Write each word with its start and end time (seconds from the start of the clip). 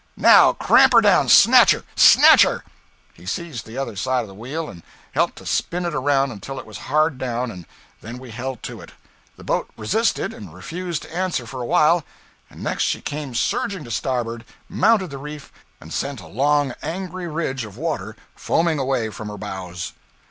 NOW 0.17 0.53
cramp 0.53 0.93
her 0.93 1.01
down! 1.01 1.29
Snatch 1.29 1.73
her! 1.73 1.83
snatch 1.95 2.41
her!' 2.41 2.63
He 3.13 3.27
seized 3.27 3.67
the 3.67 3.77
other 3.77 3.95
side 3.95 4.21
of 4.21 4.27
the 4.27 4.33
wheel 4.33 4.67
and 4.67 4.81
helped 5.11 5.35
to 5.35 5.45
spin 5.45 5.85
it 5.85 5.93
around 5.93 6.31
until 6.31 6.59
it 6.59 6.65
was 6.65 6.79
hard 6.89 7.19
down, 7.19 7.51
and 7.51 7.67
then 8.01 8.17
we 8.17 8.31
held 8.31 8.61
it 8.63 8.65
so. 8.65 8.83
The 9.37 9.43
boat 9.43 9.69
resisted, 9.77 10.33
and 10.33 10.55
refused 10.55 11.03
to 11.03 11.15
answer 11.15 11.45
for 11.45 11.61
a 11.61 11.67
while, 11.67 12.03
and 12.49 12.63
next 12.63 12.81
she 12.85 12.99
came 12.99 13.35
surging 13.35 13.83
to 13.83 13.91
starboard, 13.91 14.43
mounted 14.67 15.11
the 15.11 15.19
reef, 15.19 15.51
and 15.79 15.93
sent 15.93 16.19
a 16.19 16.25
long, 16.25 16.73
angry 16.81 17.27
ridge 17.27 17.63
of 17.63 17.77
water 17.77 18.15
foaming 18.35 18.79
away 18.79 19.11
from 19.11 19.27
her 19.27 19.37
bows. 19.37 19.93